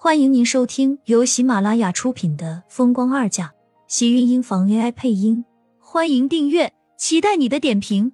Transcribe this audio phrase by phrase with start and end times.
[0.00, 3.46] 欢迎您收听由喜马拉雅出品的《风光二嫁》，
[3.88, 5.44] 喜运音房 AI 配音。
[5.80, 8.12] 欢迎订阅，期待你的点评。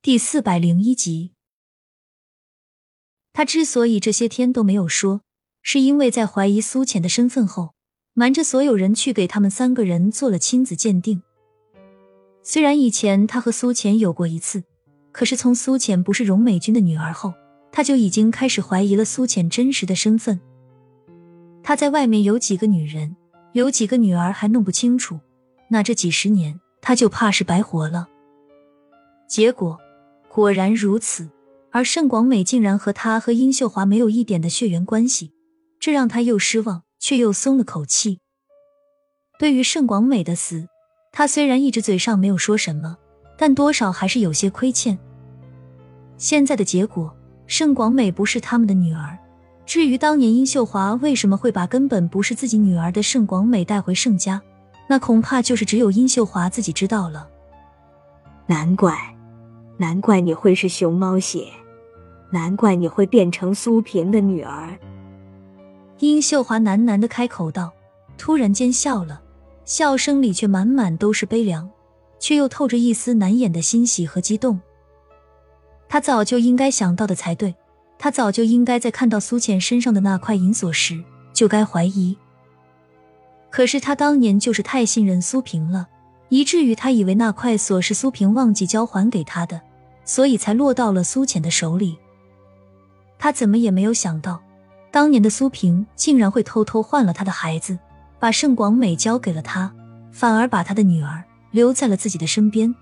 [0.00, 1.32] 第四百零一集，
[3.34, 5.20] 他之所以这些天都没有说，
[5.60, 7.74] 是因为在怀疑苏浅的身份后，
[8.14, 11.22] 瞒着所有人去给他们三个人做了亲子鉴定。
[12.42, 14.64] 虽然以前他和苏浅有过一次，
[15.12, 17.34] 可是从苏浅不是荣美君的女儿后。
[17.80, 20.38] 他就已经开始怀疑了苏浅真实的身份。
[21.62, 23.16] 他在外面有几个女人，
[23.54, 25.18] 有几个女儿还弄不清楚，
[25.70, 28.06] 那这几十年他就怕是白活了。
[29.26, 29.78] 结果
[30.28, 31.30] 果然如此，
[31.70, 35.32] 而盛广美竟然和他和殷秀华没有一点的血缘关系，
[35.78, 38.20] 这让他又失望却又松了口气。
[39.38, 40.68] 对于盛广美的死，
[41.12, 42.98] 他虽然一直嘴上没有说什么，
[43.38, 44.98] 但多少还是有些亏欠。
[46.18, 47.16] 现在的结果。
[47.50, 49.18] 盛广美不是他们的女儿。
[49.66, 54.40] 至于当年殷秀华为什么会把根本不是自己女儿的盛广美带回盛家，
[54.88, 57.26] 那恐怕就是只有殷秀华自己知道了。
[58.46, 58.96] 难怪，
[59.78, 61.48] 难怪你会是熊猫血，
[62.30, 64.78] 难怪你会变成苏萍的女儿。
[65.98, 67.72] 殷秀华喃喃的开口道，
[68.16, 69.20] 突然间笑了，
[69.64, 71.68] 笑声里却满满都是悲凉，
[72.20, 74.60] 却又透着一丝难掩的欣喜和激动。
[75.92, 77.52] 他早就应该想到的才对，
[77.98, 81.02] 他早就应该在看到苏浅身上的那块银锁时
[81.32, 82.16] 就该怀疑。
[83.50, 85.88] 可是他当年就是太信任苏萍了，
[86.28, 89.60] 以至于他以为那块锁是苏萍忘记交还给他的，
[90.04, 91.98] 所以才落到了苏浅的手里。
[93.18, 94.40] 他怎么也没有想到，
[94.92, 97.76] 当年的苏萍竟然会偷偷换了他的孩子，
[98.20, 99.74] 把盛广美交给了他，
[100.12, 102.72] 反而把他的女儿留在了自己的身边。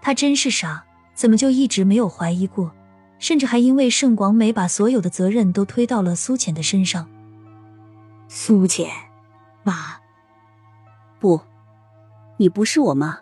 [0.00, 0.86] 他真是傻。
[1.14, 2.72] 怎么就一直没有怀疑过？
[3.18, 7.08] 甚至还因为盛广美把所有的责任都推到了苏浅的身上。
[8.26, 8.90] 苏浅，
[9.62, 10.00] 妈，
[11.20, 11.40] 不，
[12.38, 13.20] 你不是我妈，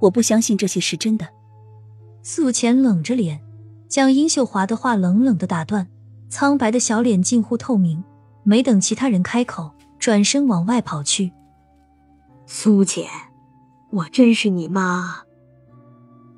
[0.00, 1.28] 我不相信这些是真的。
[2.22, 3.40] 苏浅冷着脸，
[3.86, 5.86] 将殷秀华的话冷冷的打断，
[6.28, 8.02] 苍白的小脸近乎透明。
[8.42, 11.30] 没等其他人开口，转身往外跑去。
[12.46, 13.06] 苏浅，
[13.90, 15.22] 我真是你妈。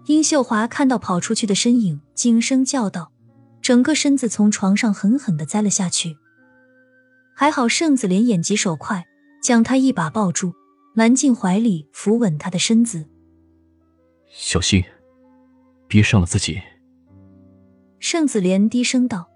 [0.06, 3.12] 殷秀华看到跑出去的身影，惊声叫道，
[3.60, 6.16] 整个身子从床上狠狠的栽了下去。
[7.34, 9.06] 还好盛子莲眼疾手快，
[9.42, 10.52] 将他一把抱住，
[10.94, 13.06] 揽进怀里，扶稳他的身子。
[14.28, 14.82] 小心，
[15.86, 16.60] 别伤了自己。
[18.00, 19.28] 盛子莲低声道。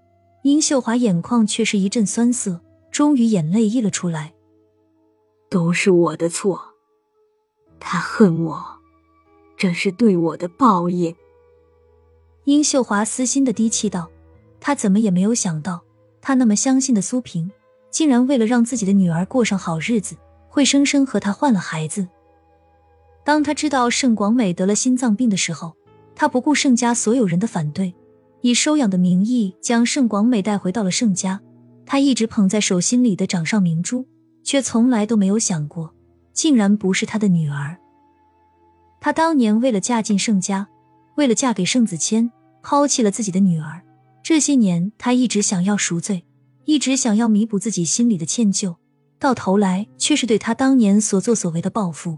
[0.43, 4.33] 殷秀华眼眶却是一阵酸涩，终于眼泪溢了出来。
[5.49, 6.75] 都是我的错，
[7.81, 8.76] 他恨我。
[9.57, 11.13] 这是对我的报应。
[12.45, 14.09] 殷秀华私心的低气道
[14.61, 15.81] ：“她怎么也没有想到，
[16.21, 17.51] 她那么相信的苏萍，
[17.89, 20.15] 竟然为了让自己的女儿过上好日子，
[20.47, 22.07] 会生生和他换了孩子。
[23.25, 25.75] 当她知道盛广美得了心脏病的时候，
[26.15, 27.93] 她不顾盛家所有人的反对，
[28.41, 31.41] 以收养的名义将盛广美带回到了盛家。
[31.85, 34.05] 他一直捧在手心里的掌上明珠，
[34.43, 35.93] 却从来都没有想过，
[36.33, 37.77] 竟然不是他的女儿。”
[38.99, 40.67] 他当年为了嫁进盛家，
[41.15, 42.31] 为了嫁给盛子谦，
[42.61, 43.81] 抛弃了自己的女儿。
[44.23, 46.25] 这些年，他一直想要赎罪，
[46.65, 48.75] 一直想要弥补自己心里的歉疚，
[49.19, 52.17] 到头来却是对他当年所作所为的报复。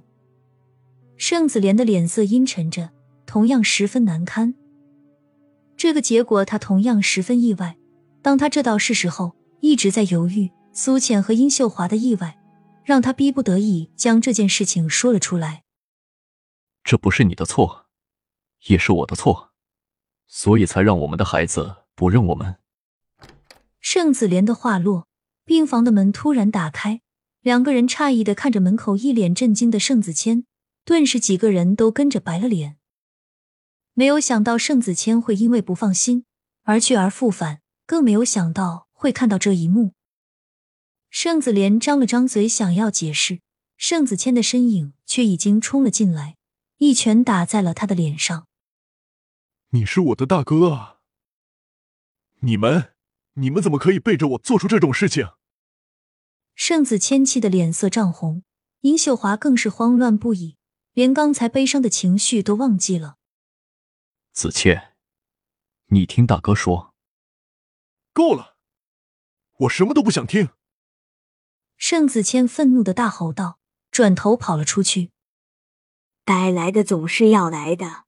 [1.18, 2.90] 盛子莲的脸色阴沉着，
[3.26, 4.56] 同样十分难堪。
[5.78, 7.78] 这个结果，他同样十分意外。
[8.22, 10.50] 当他知道是时候，一直在犹豫。
[10.72, 12.38] 苏浅和殷秀华的意外，
[12.86, 15.64] 让他逼不得已将这件事情说了出来。
[16.90, 17.86] 这不是你的错，
[18.66, 19.52] 也是我的错，
[20.26, 22.58] 所以才让我们的孩子不认我们。
[23.80, 25.08] 盛子莲的话落，
[25.46, 27.02] 病房的门突然打开，
[27.42, 30.46] 两个人诧异的看着门口一脸震惊的盛子谦，
[30.84, 32.78] 顿时几个人都跟着白了脸。
[33.94, 36.26] 没有想到盛子谦会因为不放心
[36.64, 39.94] 而去而复返，更没有想到会看到这一幕。
[41.12, 43.42] 盛子莲张了张嘴想要解释，
[43.78, 46.38] 盛子谦的身影却已经冲了进来。
[46.80, 48.48] 一拳打在了他的脸上。
[49.72, 51.00] 你是我的大哥啊！
[52.40, 52.94] 你们，
[53.34, 55.34] 你们怎么可以背着我做出这种事情？
[56.56, 58.44] 盛子谦气的脸色涨红，
[58.80, 60.56] 殷秀华更是慌乱不已，
[60.94, 63.18] 连刚才悲伤的情绪都忘记了。
[64.32, 64.96] 子谦，
[65.88, 66.96] 你听大哥说。
[68.14, 68.56] 够了，
[69.58, 70.48] 我什么都不想听。
[71.76, 73.60] 盛子谦愤怒的大吼道，
[73.92, 75.12] 转头跑了出去。
[76.30, 78.04] 该来的总是要来的，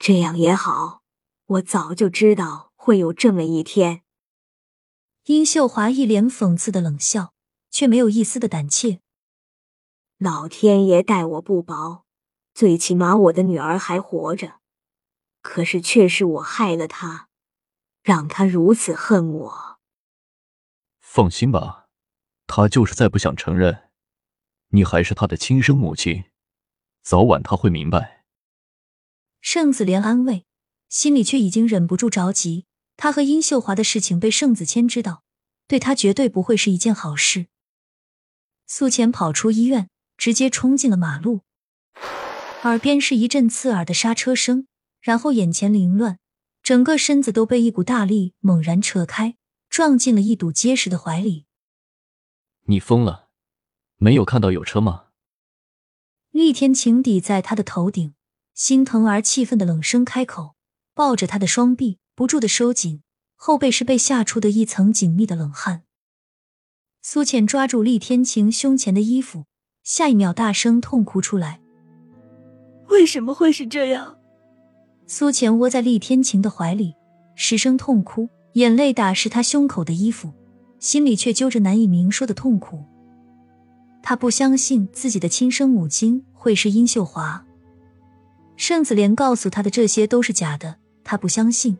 [0.00, 1.04] 这样也好。
[1.44, 4.02] 我早就知道会有这么一天。
[5.26, 7.34] 殷秀华一脸讽刺的冷笑，
[7.70, 9.00] 却没有一丝的胆怯。
[10.18, 12.04] 老天爷待我不薄，
[12.52, 14.54] 最起码我的女儿还活着，
[15.40, 17.28] 可是却是我害了她，
[18.02, 19.78] 让她如此恨我。
[20.98, 21.86] 放心吧，
[22.48, 23.90] 她就是再不想承认，
[24.70, 26.24] 你还是她的亲生母亲，
[27.06, 28.24] 早晚他会明白。
[29.40, 30.44] 盛子莲安慰，
[30.88, 32.66] 心里却已经忍不住着急。
[32.96, 35.22] 他和殷秀华的事情被盛子谦知道，
[35.68, 37.46] 对他绝对不会是一件好事。
[38.66, 41.42] 苏浅跑出医院，直接冲进了马路，
[42.64, 44.66] 耳边是一阵刺耳的刹车声，
[45.00, 46.18] 然后眼前凌乱，
[46.60, 49.36] 整个身子都被一股大力猛然扯开，
[49.68, 51.46] 撞进了一堵结实的怀里。
[52.62, 53.28] 你疯了？
[53.94, 55.04] 没有看到有车吗？
[56.36, 58.12] 厉天晴抵在他的头顶，
[58.54, 60.54] 心疼而气愤的冷声开口，
[60.94, 61.98] 抱着他的双臂。
[62.14, 63.02] 不住的收紧
[63.34, 65.82] 后背，是被吓出的一层紧密的冷汗。
[67.02, 69.44] 苏浅抓住厉天晴胸前的衣服，
[69.82, 71.60] 下一秒大声痛哭出来。
[72.88, 74.16] 为什么会是这样？
[75.06, 76.94] 苏浅窝在厉天晴的怀里，
[77.34, 80.32] 失声痛哭，眼泪打湿他胸口的衣服，
[80.78, 82.82] 心里却揪着难以明说的痛苦。
[84.08, 87.44] 他不相信自己的亲生母亲会是殷秀华，
[88.56, 91.76] 盛子莲告诉他的这些都是假的，他不相信。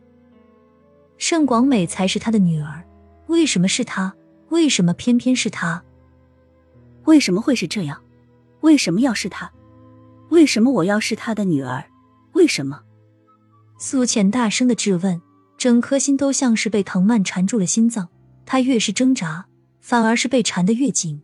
[1.17, 2.83] 盛广美才是他的女儿，
[3.27, 4.13] 为什么是他？
[4.49, 5.81] 为什么偏偏是他？
[7.05, 8.03] 为什么会是这样？
[8.59, 9.49] 为什么要是他？
[10.27, 11.85] 为什么我要是他的女儿？
[12.33, 12.81] 为什么？
[13.79, 15.21] 苏浅大声的质问，
[15.57, 18.09] 整颗心都像是被藤蔓缠住了心脏。
[18.45, 19.45] 他越是挣扎，
[19.79, 21.21] 反而是被缠得越紧。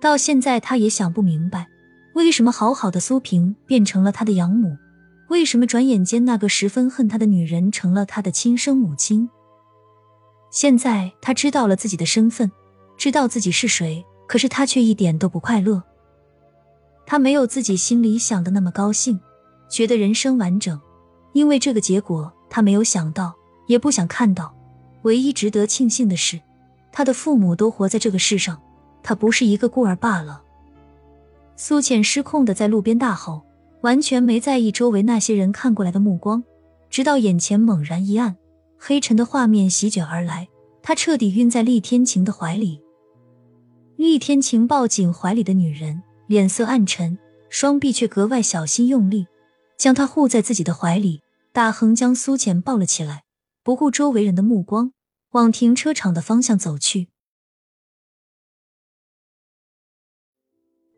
[0.00, 1.68] 到现在，他也想不明白，
[2.14, 4.76] 为什么好好的苏萍变成了他的养母。
[5.28, 9.28] 为什么转眼间那个十分恨他的女人成了他的亲生母亲？
[10.50, 12.50] 现在他知道了自己的身份，
[12.96, 15.82] 知道自己是谁，可是他却一点都不快乐。
[17.06, 19.20] 他没有自己心里想的那么高兴，
[19.70, 20.80] 觉得人生完整，
[21.32, 23.34] 因为这个结果他没有想到，
[23.68, 24.52] 也不想看到。
[25.02, 26.40] 唯一值得庆幸的是，
[26.90, 28.60] 他的父母都活在这个世上，
[29.02, 30.42] 他不是一个孤儿罢了。
[31.56, 33.42] 苏浅失控的在路边大吼。
[33.82, 36.44] 完全没在意周围那些人看过来的目光，
[36.90, 38.36] 直到眼前猛然一暗，
[38.76, 40.48] 黑沉的画面席卷而来，
[40.82, 42.82] 他彻底晕在厉天晴的怀里。
[43.96, 47.18] 厉天晴抱紧怀里的女人，脸色暗沉，
[47.48, 49.26] 双臂却格外小心用力，
[49.78, 53.22] 将她护在自己的怀里，大横将苏浅抱了起来，
[53.64, 54.92] 不顾周围人的目光，
[55.30, 57.08] 往停车场的方向走去。